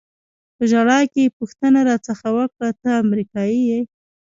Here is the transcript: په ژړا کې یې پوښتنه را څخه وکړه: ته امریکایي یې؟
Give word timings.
په 0.55 0.63
ژړا 0.71 0.99
کې 1.13 1.21
یې 1.25 1.33
پوښتنه 1.37 1.79
را 1.89 1.95
څخه 2.07 2.27
وکړه: 2.37 2.69
ته 2.81 2.89
امریکایي 3.03 3.61
یې؟ 3.69 3.81